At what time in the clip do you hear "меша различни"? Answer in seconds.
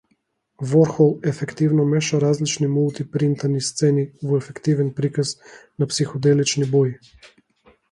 1.91-2.67